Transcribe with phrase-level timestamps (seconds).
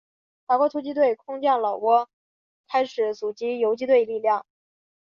[0.47, 2.07] 法国突击队空降老挝
[2.67, 4.47] 开始组织游击队力量。